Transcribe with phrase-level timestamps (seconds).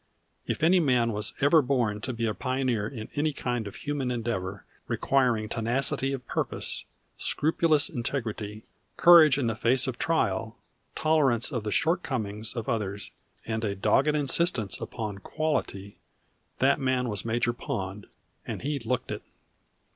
[0.47, 4.09] If any man was ever born to be a pioneer in any kind of human
[4.09, 6.85] endeavor requiring tenacity of purpose,
[7.17, 8.65] scrupulous integrity,
[8.97, 10.57] courage in the face of trial,
[10.95, 13.11] tolerance of the shortcomings of others,
[13.45, 15.99] and a dogged insistence upon "quality,"
[16.57, 18.07] that man was Major Pond,
[18.43, 19.21] and he looked it.